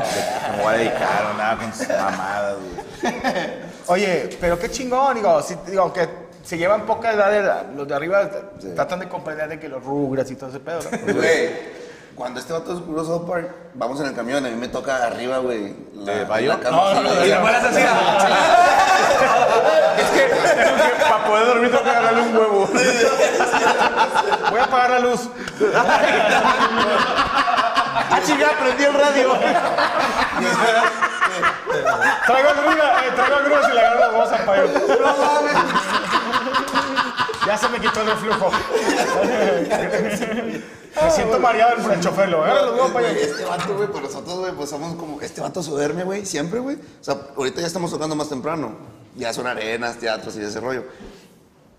[0.56, 2.56] me voy a dedicar, andaba con sus mamadas,
[3.02, 3.13] güey.
[3.88, 6.08] Oye, pero qué chingón, digo, si, digo, aunque
[6.41, 8.30] se llevan poca edad, de los de arriba
[8.76, 10.89] tratan de comprender de que los rugras y todo ese pedo, ¿no?
[12.15, 15.39] Cuando este vato descubrió South Park, vamos en el camión, a mí me toca arriba,
[15.39, 15.76] güey.
[15.95, 16.58] la- ¿De Bayo?
[16.63, 17.91] No, no, no, Y después las hacía.
[19.97, 20.30] Es que,
[21.10, 22.69] para poder dormir tengo que agarrarle un huevo.
[24.52, 25.21] Voy a apagar la luz.
[28.12, 28.52] ¡Ah, chica!
[28.60, 29.34] Prendí el radio.
[32.28, 34.67] Traigo grúa, eh, traigo grúa y le agarro la voz a Payo.
[37.47, 38.52] Ya se me quitó el reflujo.
[41.01, 42.45] Me siento mareado por el chofer, lo.
[42.99, 45.21] Este vato, güey, pues nosotros, güey, pues somos como.
[45.21, 46.75] Este vato se duerme, güey, siempre, güey.
[46.77, 48.75] O sea, ahorita ya estamos tocando más temprano.
[49.15, 50.84] Ya son arenas, teatros y ese rollo.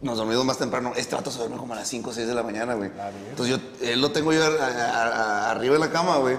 [0.00, 0.92] Nos dormimos más temprano.
[0.96, 2.90] Este vato se duerme como a las 5 o 6 de la mañana, güey.
[3.30, 6.36] Entonces yo, él lo tengo yo a- a- a- arriba en la cama, güey.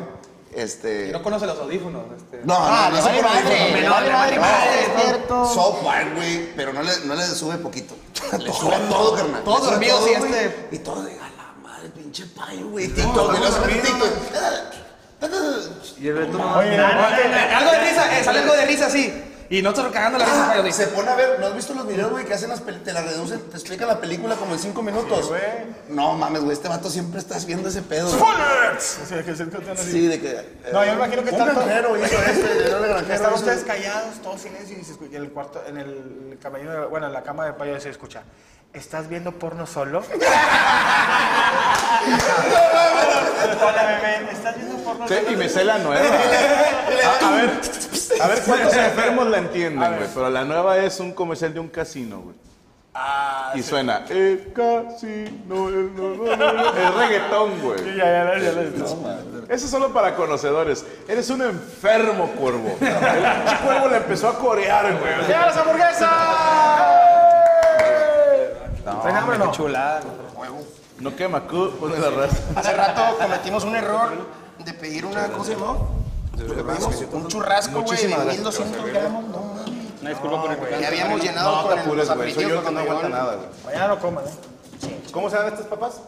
[0.53, 1.11] Este.
[1.11, 2.03] No conoce los audífonos.
[2.15, 2.41] Este.
[2.45, 5.45] No, no, no, no, no, no, no, madre, no, madre, no, es cierto.
[5.53, 7.95] South Park, güey, pero no le, no le sube poquito.
[8.39, 9.43] Le sube todo, carnal.
[9.43, 12.88] Todos dormidos todo, y este- Y todo de a la madre, pinche payo, güey.
[12.88, 14.10] TikTok, y luego se mete TikTok.
[15.99, 16.58] Y el Beto no.
[16.58, 19.21] Oye, Algo de risa, eh, sale algo de risa así.
[19.47, 20.86] Y nosotros cagando la risa, Ah, Payo, dice.
[20.86, 22.91] se pone a ver, ¿no has visto los videos, güey, que hacen las pel- te
[22.91, 25.32] la reducen, te explican la película como en cinco minutos?
[25.89, 28.10] no mames, güey, este vato siempre estás viendo ese pedo.
[28.10, 28.21] güey.
[28.80, 30.32] Sí, que se- que se- Sí, de que.
[30.32, 32.17] eh, No, yo me imagino que un están todos- granjero hizo
[32.89, 36.86] granjero Están ustedes callados, todos silencio y se escucha en el cuarto, en el de-
[36.89, 38.23] bueno, en la cama de payo se escucha.
[38.73, 40.04] ¿Estás viendo porno solo?
[43.62, 46.01] Hola, bebé, ¿estás viendo porno Sí, y me sé la nueva.
[47.05, 47.49] A, a ver,
[48.21, 50.09] a ver cuántos enfermos la entienden, güey.
[50.13, 52.35] Pero la nueva es un comercial de un casino, güey.
[53.55, 56.69] y suena, el casino, el, no, no, no, no".
[56.77, 57.79] Es reggaetón, güey.
[57.79, 59.53] Sí, ya, ya, ya, ya.
[59.53, 60.85] Eso es solo para conocedores.
[61.07, 62.77] Eres un enfermo, cuervo.
[62.81, 65.27] El cuervo le empezó a corear, güey.
[65.27, 66.09] ¡Ya las hamburguesas!
[69.01, 69.51] ¿Traen hambre no?
[69.51, 70.01] Chulada.
[70.99, 72.37] No quema, cu, pone la raza.
[72.55, 74.11] Hace rato cometimos un error
[74.63, 75.89] de pedir una, ¿cómo se llamó?
[76.37, 79.23] Pedimos un churrasco, güey, de 1200 gramos.
[79.25, 79.71] No mames.
[80.01, 80.81] Una disculpa por el.
[80.81, 82.33] Ya habíamos llenado No con el- los güey.
[82.33, 83.47] Soy yo que no aguanta nada, güey.
[83.65, 84.99] Mañana lo coman, ¿eh?
[85.11, 86.01] ¿Cómo se llaman estos papás?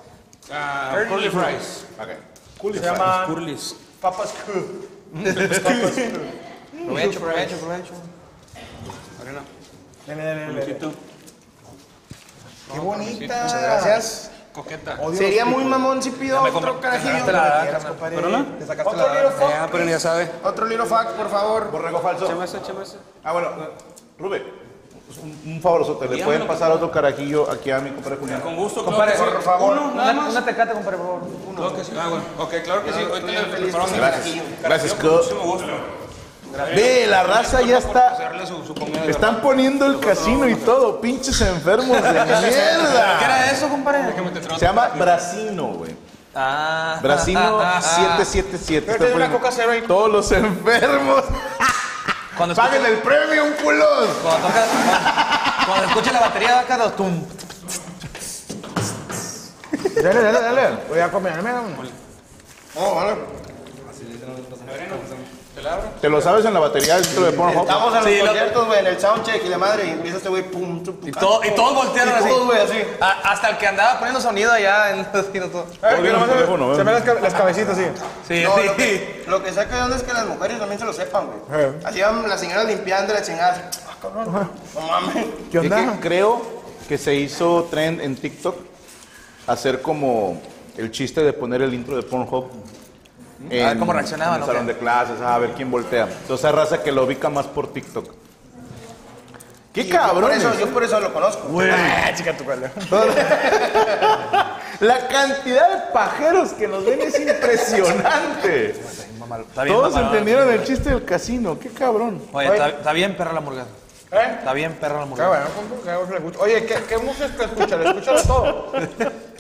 [0.51, 1.86] Ah, curly fries.
[1.99, 2.73] Ok.
[2.73, 3.75] Se llaman Curlis.
[4.01, 4.88] Papas Q.
[6.86, 7.93] Provecho, provecho, provecho.
[9.21, 9.41] Arena.
[10.05, 10.77] Dale, dale, dale.
[12.73, 13.43] Qué bonita.
[13.43, 14.31] Muchas gracias.
[14.58, 14.98] Coqueta.
[15.13, 17.12] Sería muy mamón si pido otro carajillo.
[17.26, 17.62] Sacaste la.
[18.58, 19.32] Te sacaste Otro la little edad.
[19.39, 19.50] fuck.
[19.52, 20.32] Ya, pero ya sabe.
[20.43, 21.70] Otro little fact, por favor.
[21.72, 22.26] Borrego falso.
[22.26, 22.80] Échame échame.
[23.24, 23.50] Ah, bueno,
[24.17, 24.43] Rubén,
[25.22, 28.41] un, un favorosote, ¿le pueden pasar otro carajillo aquí a mi compadre Julián?
[28.41, 29.74] Con gusto, Compadre, por favor.
[29.78, 30.32] Uno, nada Una, más.
[30.32, 31.22] una tecate, compadre, por favor.
[31.56, 31.91] Claro que sí.
[32.00, 32.24] Ah, bueno.
[32.39, 33.00] Ok, claro que sí.
[33.04, 34.36] Ahorita le preparamos el Gracias.
[34.63, 35.15] Gracias, Con co.
[35.17, 35.67] muchísimo gusto.
[36.75, 38.17] Ve, la raza ya está.
[39.07, 43.19] Están poniendo el casino y todo, pinches enfermos de ¿Qué mierda.
[43.23, 44.13] era eso, compadre?
[44.57, 45.95] Se llama Brasino, güey.
[46.33, 46.99] Ah.
[47.01, 49.13] Brasino 777.
[49.15, 49.81] Una poniendo coca cero ahí.
[49.81, 51.23] Todos los enfermos.
[52.38, 54.10] Cuando Paguen el premium, culos.
[54.21, 54.63] cuando, toca,
[55.65, 57.23] cuando, escucha la batería va acá, tum.
[59.95, 60.77] Dale, dale, dale.
[60.88, 61.36] Voy a comer.
[61.36, 61.89] dame uno.
[62.75, 63.15] Oh, vale.
[66.02, 67.62] ¿Te lo sabes en la batería del título de Pornhub?
[67.63, 70.17] Estamos en los Sí, lo- conciertos, güey, en el soundcheck y la madre, y empieza
[70.17, 70.96] este güey, pum, pum.
[71.04, 72.30] Y, todo, y todos voltearon Y así.
[72.30, 72.78] todos, güey, así.
[73.02, 75.63] A- hasta el que andaba poniendo sonido allá en los tiros todo.
[75.63, 76.86] Eh, que nomás se teléfono, ven.
[76.86, 77.86] las, ca- las cabecitas, sí.
[78.28, 78.63] Sí, No, sí.
[78.65, 81.26] lo, que, lo que saca de onda es que las mujeres también se lo sepan,
[81.28, 81.62] güey.
[81.62, 81.72] Eh.
[81.84, 83.70] Así van las señoras limpiando la chingada.
[83.89, 84.52] Ah, cabrón.
[84.76, 85.26] No mames.
[85.52, 85.93] ¿Qué Es onda?
[85.93, 86.41] que creo
[86.88, 88.56] que se hizo trend en TikTok
[89.48, 90.39] hacer como
[90.78, 92.46] el chiste de poner el intro de Pornhub.
[93.45, 94.73] A ver cómo reaccionaban, En el ¿o salón qué?
[94.73, 96.04] de clases, a ver quién voltea.
[96.21, 98.12] Entonces hay raza que lo ubica más por TikTok.
[99.73, 100.32] ¡Qué cabrón!
[100.60, 101.47] Yo por eso lo conozco.
[101.62, 102.67] Ah, chica tu cuello.
[104.80, 108.69] La cantidad de pajeros que nos ven es impresionante.
[108.71, 110.12] Está bien, Todos mamalón.
[110.13, 111.58] entendieron el chiste del casino.
[111.60, 112.21] ¡Qué cabrón!
[112.32, 113.67] Oye, está, está bien perra la hamburguesa.
[114.12, 114.36] ¿Eh?
[114.39, 115.47] Está bien perra la Qué hamburguesa.
[115.84, 116.38] qué bueno que le.
[116.43, 117.76] Oye, ¿qué, qué música escucha?
[117.76, 118.71] ¿Le escucha de todo?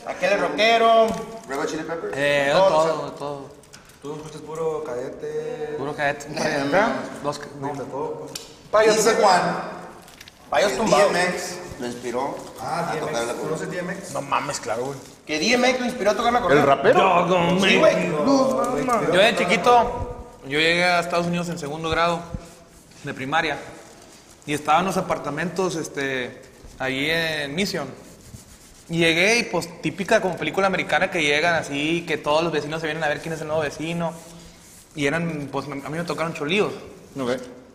[0.07, 1.07] Aquel es rockero.
[1.47, 2.13] Red Hot Chili Peppers.
[2.17, 3.56] Eh, de Todo, todo, de todo.
[4.07, 5.75] Tú escuchas puro cadete.
[5.77, 6.27] Puro cadete.
[7.21, 7.73] Dos, no.
[8.71, 9.41] Payo, Dice Juan.
[10.49, 11.11] Payos tumbados.
[11.11, 14.13] DMX lo inspiró a tocar la ¿Conoces DMX?
[14.13, 14.97] No mames, claro, güey.
[15.25, 16.65] Que DMX lo inspiró a tocar la ¿El correa.
[16.65, 17.59] rapero?
[17.59, 18.09] Sí, güey.
[19.13, 22.21] Yo de chiquito, yo llegué a Estados Unidos en segundo grado
[23.03, 23.57] de primaria
[24.45, 26.43] y estaba en los apartamentos este,
[26.79, 27.89] ahí en Mission.
[28.89, 32.87] Llegué y pues típica como película americana que llegan así, que todos los vecinos se
[32.87, 34.13] vienen a ver quién es el nuevo vecino.
[34.95, 36.73] Y eran, pues a mí me tocaron cholíos.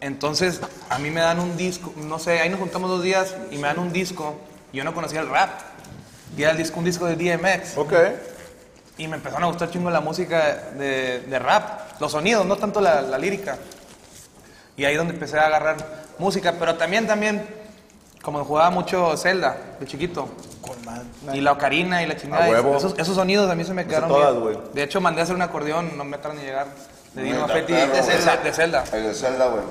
[0.00, 3.56] Entonces, a mí me dan un disco, no sé, ahí nos juntamos dos días y
[3.56, 4.36] me dan un disco.
[4.72, 5.50] y Yo no conocía el rap.
[6.36, 7.76] Y era el disco, un disco de DMX.
[7.76, 7.92] Ok.
[8.96, 12.80] Y me empezaron a gustar chingo la música de, de rap, los sonidos, no tanto
[12.80, 13.58] la, la lírica.
[14.76, 17.46] Y ahí es donde empecé a agarrar música, pero también, también,
[18.22, 20.28] como jugaba mucho Zelda de chiquito.
[21.32, 22.46] Y la ocarina y la chingada.
[22.46, 22.76] A huevo.
[22.76, 24.42] Esos, esos sonidos a mí se me quedaron todas, bien.
[24.42, 24.58] güey.
[24.72, 26.66] De hecho, mandé a hacer un acordeón, no me acaban de llegar.
[27.14, 28.02] De Dino perro, de.
[28.02, 28.36] Zelda.
[28.38, 28.84] De Zelda.
[28.92, 29.62] El de Zelda, güey.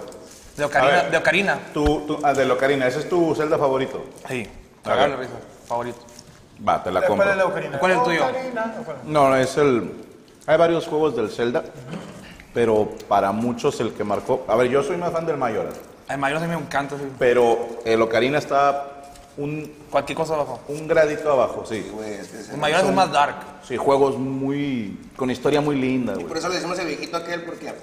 [0.58, 0.92] De ocarina.
[1.02, 1.12] Ver.
[1.12, 1.60] De ocarina.
[1.74, 4.04] Tu, tu, ah, de Locarina, ese es tu celda favorito.
[4.28, 4.48] Sí.
[4.84, 5.10] A Cagado ver.
[5.12, 5.34] la risa.
[5.68, 5.98] Favorito.
[6.68, 7.32] Va, te la ¿Cuál compro.
[7.32, 7.80] es la ocarina?
[7.80, 8.26] ¿Cuál es el tuyo?
[8.28, 8.98] Ocarina, ¿o cuál?
[9.06, 9.92] No, no, es el...
[10.46, 11.64] Hay varios juegos del Zelda,
[12.54, 14.46] pero para muchos el que marcó...
[14.48, 15.74] A ver, yo soy más fan del Mayoras,
[16.08, 16.98] Ay, Mayor a mí me encanta.
[16.98, 17.04] sí.
[17.18, 19.01] pero el Ocarina está
[19.38, 20.60] un, Cualquier cosa abajo.
[20.68, 21.86] un gradito abajo, sí.
[21.94, 23.36] Güey, es El Mayor es más dark.
[23.68, 24.98] Sí, juegos muy...
[25.16, 26.26] con historia muy linda, güey.
[26.26, 27.74] Por eso le decimos el viejito aquel, porque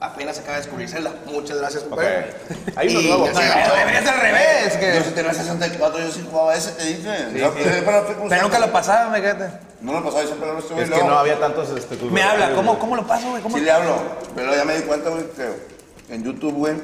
[0.00, 1.12] apenas acaba de descubrir Zelda.
[1.26, 2.34] Muchas gracias, compadre.
[2.76, 3.26] Hay uno Y nuevo.
[3.26, 3.74] ya se No, ganó.
[3.74, 4.74] debería ser al revés.
[4.74, 5.00] Yo Que...
[5.02, 7.02] sí tenía 64, yo sí jugaba ese, te dije.
[7.38, 7.82] Yo- eh,
[8.28, 9.50] pero nunca lo pasaba, me quedé.
[9.80, 11.68] No lo pasaba, yo siempre lo estuve Es que no había tantos...
[11.70, 13.42] Este, Me habla, ¿cómo, cómo lo paso, güey?
[13.42, 13.56] ¿Cómo?
[13.56, 13.96] Sí le hablo,
[14.34, 16.74] pero ya me di cuenta, güey, que en YouTube, güey,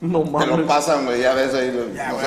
[0.00, 0.66] No te lo mames.
[0.66, 1.92] pasan, güey, ya ves ahí.
[1.94, 2.18] Ya, no.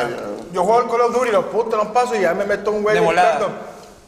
[0.53, 2.83] Yo juego al Call of Duty, lo puto, lo paso y ya me meto un
[2.83, 2.95] güey.
[2.95, 3.47] De volada.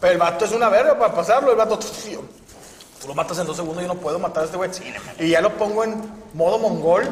[0.01, 1.51] Pero el vato es una verga para pasarlo.
[1.51, 2.21] El vato, tío,
[3.01, 4.69] tú lo matas en dos segundos y yo no puedo matar a este güey.
[5.19, 5.95] Y ya lo pongo en
[6.33, 7.07] modo mongol,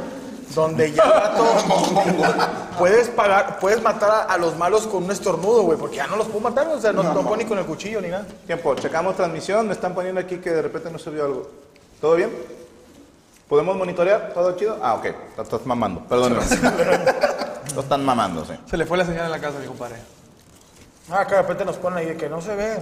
[0.53, 1.45] donde ya el vato
[2.77, 6.17] puedes pagar, puedes matar a, a los malos con un estornudo, güey, porque ya no
[6.17, 8.25] los puedo matar, o sea, no, no puedo ni con el cuchillo ni nada.
[8.45, 11.49] Tiempo, checamos transmisión, me están poniendo aquí que de repente no se vio algo.
[12.01, 12.29] ¿Todo bien?
[13.51, 14.31] ¿Podemos monitorear?
[14.33, 14.79] ¿Todo chido?
[14.81, 16.37] Ah, ok, Estás- mamando, perdón.
[17.75, 18.53] Lo están mamando, sí.
[18.69, 19.97] Se le fue la señal en la casa, mi compadre.
[21.11, 22.77] Ah, que de repente nos ponen ahí de que no se ve,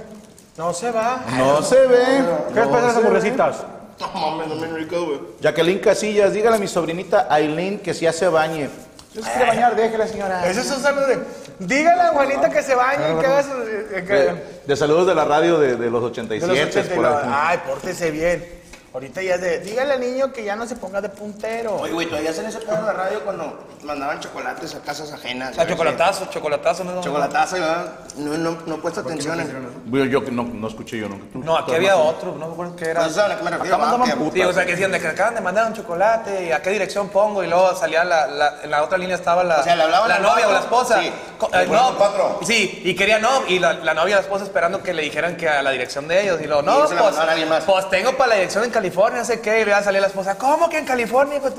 [0.59, 1.25] no se va.
[1.35, 2.23] No se ve.
[2.53, 3.07] ¿Qué les no pasa a se ve.
[3.07, 3.55] hamburguesitas?
[3.99, 5.19] No mames, no me rico, güey.
[5.41, 8.69] Jacqueline Casillas, dígale a mi sobrinita Aileen que si hace bañe.
[9.11, 10.45] Si se quiere bañar, déjela, señora.
[10.47, 11.17] Eso es un saludo de.
[11.57, 13.25] Dígale a Juanita que se bañe y que
[13.97, 16.47] eh, que- De, de saludos de la radio de, de los De 87.
[16.47, 17.25] los 80 y por ahí.
[17.27, 18.58] Ay, pórtese bien.
[18.91, 19.59] Ahorita ya es de.
[19.59, 21.75] Dígale al niño que ya no se ponga de puntero.
[21.75, 25.55] Oye, güey, todavía hacen ese pedo en la radio cuando mandaban chocolates a casas ajenas.
[25.55, 25.71] ¿sabes?
[25.71, 26.99] chocolatazo, chocolatazo, ¿no?
[27.01, 27.93] Chocolatazo, ¿verdad?
[28.17, 29.37] No, no, no he puesto atención.
[29.91, 31.25] Yo, yo que no, no escuché yo nunca.
[31.33, 33.03] No, aquí había otro, no me acuerdo qué era.
[33.03, 33.75] No sabes a qué me refiero.
[33.75, 34.33] Acá mandaban putas.
[34.33, 36.71] Sí, o sea, que decían de que acaban de mandar un chocolate y a qué
[36.71, 39.75] dirección pongo y luego salía la, la- en la otra línea estaba la, O sea,
[39.75, 40.99] le hablaban la al novia o la esposa.
[41.53, 42.39] Le eh, no, cuatro.
[42.45, 45.37] sí, y quería no, y la, la novia y la esposa esperando que le dijeran
[45.37, 47.63] que a la dirección de ellos y luego, no, Y se la pues, a más.
[47.63, 50.37] pues tengo para la dirección en California, no sé qué, y luego salía la esposa,
[50.37, 51.39] ¿cómo que en California?
[51.39, 51.53] Pues,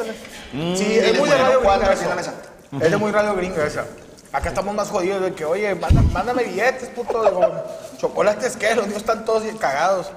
[0.78, 1.60] Sí, es le muy de radio
[1.92, 2.14] eso.
[2.14, 2.34] mesa.
[2.80, 3.84] Es de muy radio gringa esa.
[4.32, 7.24] Acá estamos más jodidos de que, oye, manda- mándame billetes, puto.
[7.24, 7.64] Digo,
[7.98, 8.74] chocolates, ¿qué?
[8.76, 10.10] Los niños están todos cagados.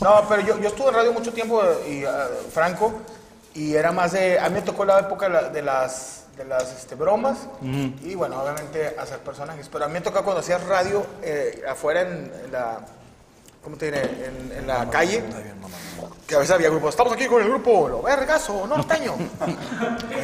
[0.00, 2.92] No, pero yo, yo estuve en radio mucho tiempo, y, ah, Franco,
[3.54, 4.40] y era más de.
[4.40, 8.94] A mí me tocó la época de las, de las este, bromas, y bueno, obviamente
[8.98, 9.68] hacer personajes.
[9.70, 12.80] Pero a mí me tocó cuando hacías radio eh, afuera en, en la.
[13.62, 14.00] ¿Cómo te diré?
[14.02, 15.22] En, en la calle.
[16.26, 16.90] Que a veces había grupos.
[16.90, 19.14] Estamos aquí con el grupo Lo Vergazo Norteño.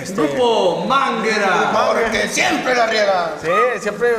[0.03, 1.73] Este, Grupo Manguera.
[1.93, 3.35] Porque siempre la riega.
[3.41, 4.15] Sí, siempre.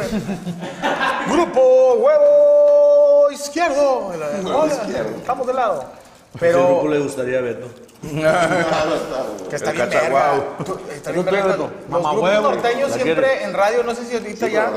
[1.28, 4.08] Grupo Huevo Izquierdo.
[4.08, 5.86] Hola, Estamos de lado.
[6.40, 7.68] Pero grupo le gustaría Beto.
[9.50, 10.34] que está bien verga.
[10.94, 11.58] Está bien verga.
[11.58, 12.52] Los grupos huevo.
[12.52, 14.72] norteños ¿La siempre en radio, no sé si ahorita Sí, ya.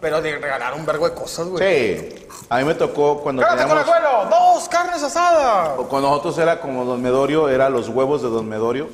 [0.00, 1.98] pero de regalar un vergo de cosas, güey.
[2.08, 2.26] Sí.
[2.50, 4.04] A mí me tocó cuando ¡Quédate con el teníamos...
[4.10, 4.30] abuelo!
[4.54, 5.70] ¡Dos carnes asadas!
[5.88, 8.88] Cuando nosotros era como Don Medorio, era los huevos de Don Medorio.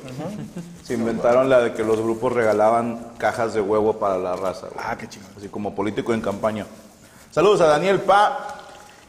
[0.83, 4.67] Se inventaron la de que los grupos regalaban cajas de huevo para la raza.
[4.67, 4.85] güey.
[4.85, 5.31] Ah, qué chingón.
[5.37, 6.65] Así como político en campaña.
[7.31, 8.64] Saludos a Daniel Pa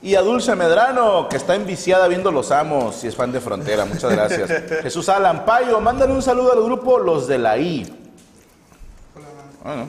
[0.06, 3.84] y a Dulce Medrano, que está enviciada viendo Los Amos y es fan de Frontera.
[3.84, 4.48] Muchas gracias.
[4.82, 7.92] Jesús Alan Payo, mándale un saludo al grupo Los de la I.
[9.64, 9.88] Bueno,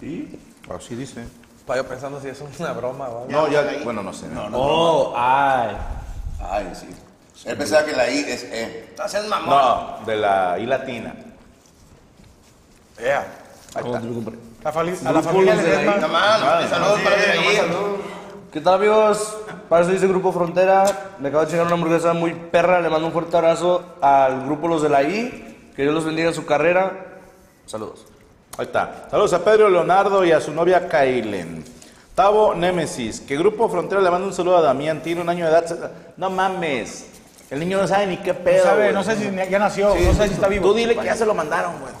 [0.00, 0.38] ¿y?
[0.74, 1.22] Así dice.
[1.58, 3.26] Estaba yo pensando si es una broma o algo.
[3.28, 4.26] No, ya, bueno, no sé.
[4.28, 5.76] No, Oh, ay.
[6.42, 6.88] Ay, sí.
[7.44, 8.94] Él pensaba que la I es E.
[8.96, 9.50] No seas mamón.
[9.50, 11.14] No, de la I latina.
[12.98, 13.26] Yeah.
[13.74, 13.98] Ahí está.
[14.64, 15.84] A la familia de.
[16.00, 17.58] No mames, saludos para el ahí.
[18.50, 19.36] ¿Qué tal amigos?
[19.68, 21.14] Para eso dice Grupo Frontera.
[21.18, 22.80] Me acabo de chingar una hamburguesa muy perra.
[22.80, 25.70] Le mando un fuerte abrazo al grupo Los de la I.
[25.76, 27.18] Que Dios los bendiga en su carrera.
[27.66, 28.06] Saludos.
[28.56, 29.06] Ahí está.
[29.10, 31.62] Saludos a Pedro Leonardo y a su novia Kailen.
[32.14, 35.50] Tavo Némesis, que Grupo Frontera le manda un saludo a Damián, tiene un año de
[35.50, 35.90] edad.
[36.16, 37.06] No mames.
[37.50, 38.64] El niño no sabe ni qué pedo.
[38.64, 38.94] No sabe, güey.
[38.94, 40.68] no sé si ya nació, no sé si está vivo.
[40.68, 41.92] Tú dile que ya se lo mandaron, güey.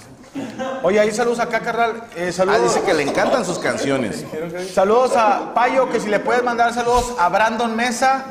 [0.82, 2.02] Oye, ahí saludos acá, carnal.
[2.16, 2.62] Eh, Ah, saludos.
[2.62, 4.24] dice que le encantan sus canciones.
[4.74, 8.24] Saludos a Payo, que si le puedes mandar saludos a Brandon Mesa,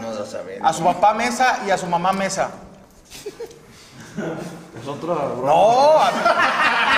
[0.62, 2.50] a su papá Mesa y a su mamá Mesa.
[4.82, 6.10] Es otra No, a-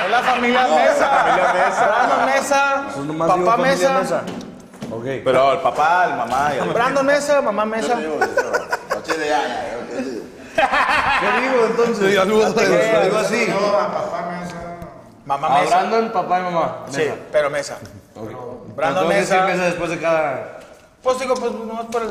[0.06, 1.10] es la familia Mesa.
[1.88, 4.22] Brandon Mesa, Eso es nomás papá digo familia Mesa, Mesa.
[4.92, 5.04] Ok.
[5.24, 6.52] Pero el papá, el mamá.
[6.56, 7.96] y el- Brandon Mesa, mamá Mesa.
[7.96, 8.20] No.
[11.20, 12.00] ¿Qué digo entonces?
[12.10, 13.48] Digo así.
[15.30, 15.78] Mamá A Mesa.
[15.78, 16.78] Brandon, papá y mamá.
[16.90, 17.78] Sí, pero Mesa.
[18.76, 19.46] Brandon Tengo que decir Mesa.
[19.46, 20.60] Mesa después de cada.
[21.04, 22.10] Pues digo, pues no es por el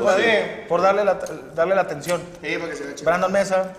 [0.69, 1.19] por darle la,
[1.53, 2.21] darle la atención.
[2.41, 3.03] Sí, porque se le echa.
[3.03, 3.73] Brandon Mesa.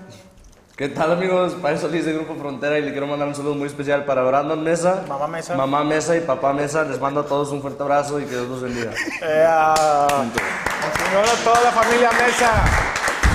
[0.76, 1.55] ¿Qué tal amigos?
[1.55, 4.62] Para eso de Grupo Frontera y le quiero mandar un saludo muy especial para Brandon
[4.62, 5.55] Mesa, Mamá Mesa.
[5.55, 6.85] Mamá Mesa y Papá Mesa.
[6.85, 8.90] Les mando a todos un fuerte abrazo y que Dios los bendiga.
[9.22, 10.07] Eh, a,
[11.07, 12.62] señor, a toda la familia Mesa.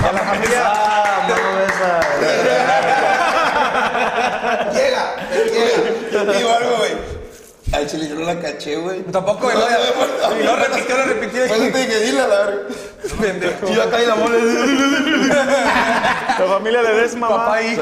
[0.07, 0.61] A la familia.
[0.65, 1.99] Ah, Mamá Mesa.
[4.73, 4.94] Llega,
[5.55, 6.33] llega.
[6.33, 6.91] Digo algo, güey.
[7.73, 9.01] Al chile yo no la caché, güey.
[9.03, 9.57] Tampoco, güey.
[9.57, 9.67] No, no,
[10.27, 11.47] no, Y repitió, lo repitió.
[11.47, 12.61] Pues te dije, dile a la verga.
[13.19, 13.67] Pendejo.
[13.69, 14.39] Y yo acá y la mole.
[15.37, 17.37] La familia de Des, mamá.
[17.37, 17.81] Papá ahí.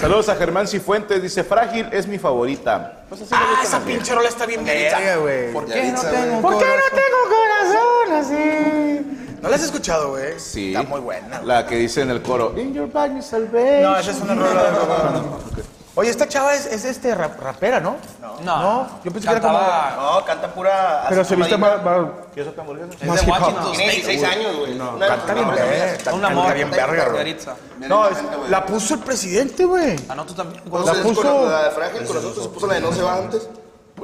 [0.00, 3.02] Saludos a Germán Cifuentes, dice, frágil es mi favorita.
[3.08, 5.52] Pues así Ah, esa pinche rola está bien verga, güey.
[5.52, 6.98] ¿Por qué no tengo ¿Por qué no corazón?
[6.98, 9.36] tengo corazón así?
[9.42, 10.38] ¿No la has escuchado, güey?
[10.38, 10.74] Sí.
[10.74, 11.42] Está muy buena.
[11.42, 13.82] La que dice en el coro, In your bag is salvation.
[13.82, 14.70] No, esa es una rola de
[15.96, 17.96] Oye, esta chava es, es este rap- rapera, ¿no?
[18.44, 19.58] No, yo pensé que era como.
[19.58, 21.04] Cantaba- No, canta pura.
[21.08, 21.82] Pero se viste más.
[21.82, 22.94] más- ¿Quieres otra hamburguesa?
[23.00, 23.40] Es Más de hip hop.
[23.42, 24.74] Washington Tiene State, 16 años, güey.
[24.76, 25.82] Una de las Canta bien mejores verga.
[25.82, 25.98] amigas.
[25.98, 26.54] Está Un amor.
[26.54, 27.16] bien verga, güey.
[27.18, 27.54] Yaritza.
[27.80, 29.96] No, es- la puso el presidente, güey.
[30.08, 30.62] Ah, no, tú también.
[30.64, 33.16] La puso- puso la de Frágil con nosotros, se puso la de No se va
[33.16, 33.48] antes.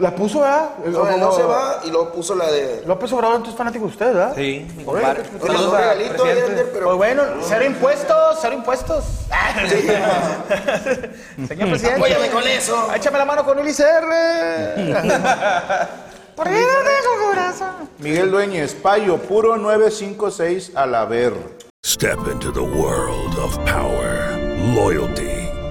[0.00, 0.70] La puso, ¿verdad?
[0.85, 2.82] La de No se va y luego puso la de.
[2.87, 4.32] López Obrador, entonces fanático de usted, ¿verdad?
[4.35, 5.22] Sí, mi compadre.
[5.38, 6.24] pues, Saludos regalito
[6.72, 6.87] pero.
[6.87, 9.04] Pues bueno, cero impuestos, cero impuestos.
[11.48, 11.96] Señor presidente.
[11.96, 12.88] Apóyame con eso.
[12.94, 13.82] Échame la mano con el ICR.
[16.37, 17.88] ¿Por qué no tengo corazón?
[17.98, 21.32] Miguel Dueñez, Payo, puro 956 al haber.
[21.87, 24.37] Step into the world of power,
[24.74, 25.30] loyalty,